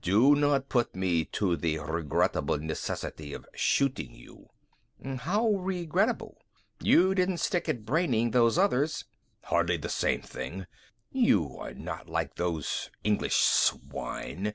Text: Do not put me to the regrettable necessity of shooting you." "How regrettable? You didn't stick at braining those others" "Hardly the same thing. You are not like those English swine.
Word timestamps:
Do 0.00 0.34
not 0.34 0.70
put 0.70 0.96
me 0.96 1.26
to 1.36 1.56
the 1.58 1.76
regrettable 1.80 2.56
necessity 2.56 3.34
of 3.34 3.44
shooting 3.54 4.14
you." 4.14 4.48
"How 5.04 5.50
regrettable? 5.50 6.38
You 6.80 7.14
didn't 7.14 7.36
stick 7.36 7.68
at 7.68 7.84
braining 7.84 8.30
those 8.30 8.56
others" 8.56 9.04
"Hardly 9.50 9.76
the 9.76 9.90
same 9.90 10.22
thing. 10.22 10.64
You 11.12 11.58
are 11.58 11.74
not 11.74 12.08
like 12.08 12.36
those 12.36 12.90
English 13.04 13.34
swine. 13.36 14.54